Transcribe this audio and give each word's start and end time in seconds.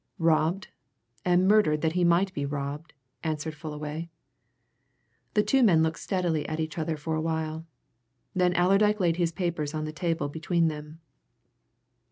"Robbed 0.17 0.69
and 1.23 1.47
murdered 1.47 1.81
that 1.81 1.91
he 1.91 2.03
might 2.03 2.33
be 2.33 2.43
robbed!" 2.43 2.93
answered 3.23 3.53
Fullaway. 3.53 4.09
The 5.35 5.43
two 5.43 5.61
men 5.61 5.83
looked 5.83 5.99
steadily 5.99 6.43
at 6.49 6.59
each 6.59 6.79
other 6.79 6.97
for 6.97 7.13
a 7.13 7.21
while. 7.21 7.67
Then 8.33 8.55
Allerdyke 8.55 8.99
laid 8.99 9.17
his 9.17 9.31
papers 9.31 9.75
on 9.75 9.85
the 9.85 9.93
table 9.93 10.27
between 10.27 10.69
them. 10.69 11.01